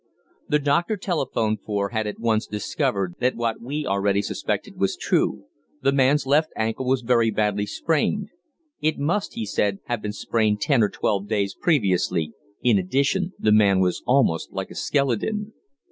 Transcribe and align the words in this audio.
The 0.49 0.57
doctor 0.57 0.97
telephoned 0.97 1.59
for 1.63 1.89
had 1.89 2.07
at 2.07 2.17
once 2.19 2.47
discovered 2.47 3.13
that 3.19 3.35
what 3.35 3.61
we 3.61 3.85
already 3.85 4.23
suspected 4.23 4.79
was 4.79 4.97
true 4.97 5.43
the 5.83 5.91
man's 5.91 6.25
left 6.25 6.49
ankle 6.55 6.87
was 6.87 7.01
very 7.01 7.29
badly 7.29 7.67
sprained. 7.67 8.29
It 8.81 8.97
must, 8.97 9.35
he 9.35 9.45
said, 9.45 9.77
have 9.85 10.01
been 10.01 10.11
sprained 10.13 10.59
ten 10.59 10.81
or 10.81 10.89
twelve 10.89 11.27
days 11.27 11.53
previously. 11.53 12.33
In 12.63 12.79
addition, 12.79 13.33
the 13.37 13.51
man 13.51 13.79
was 13.79 14.01
almost 14.07 14.51
like 14.51 14.71
a 14.71 14.75
skeleton. 14.75 15.53